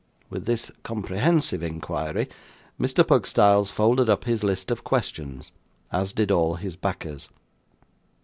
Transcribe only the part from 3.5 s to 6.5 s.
folded up his list of questions, as did